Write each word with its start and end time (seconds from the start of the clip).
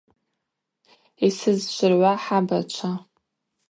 Йсызшвыргӏва, 1.25 2.13
хӏабачва. 2.23 2.91